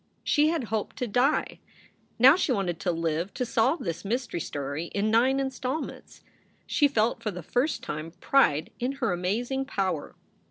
She 0.23 0.47
had 0.47 0.63
hoped 0.73 0.95
to 0.95 1.07
die. 1.07 1.59
Now 2.17 2.35
she 2.35 2.51
wanted 2.51 2.79
to 2.79 2.91
live 2.91 3.35
to 3.35 3.45
solve 3.45 3.81
this 3.83 4.03
mystery 4.03 4.39
story 4.39 4.85
in 4.95 5.11
nine 5.11 5.39
install 5.39 5.79
ments. 5.79 6.23
She 6.65 6.87
felt 6.87 7.21
for 7.21 7.29
the 7.29 7.43
first 7.43 7.83
time 7.83 8.09
pride 8.19 8.71
in 8.79 8.93
her 8.93 9.13
amazing 9.13 9.65
power. 9.65 10.15